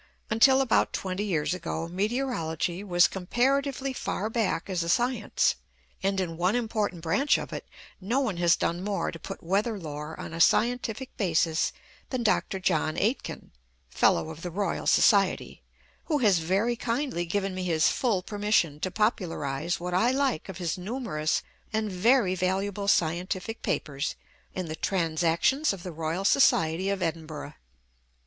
[0.31, 5.57] Until about twenty years ago, Meteorology was comparatively far back as a science;
[6.01, 7.67] and in one important branch of it,
[7.99, 11.71] no one has done more to put weather lore on a scientific basis
[12.09, 12.59] than Dr.
[12.59, 13.51] John Aitken,
[13.93, 14.99] F.R.S.,
[16.05, 20.57] who has very kindly given me his full permission to popularise what I like of
[20.57, 24.15] his numerous and very valuable scientific papers
[24.55, 27.53] in the Transactions of the Royal Society of Edinburgh.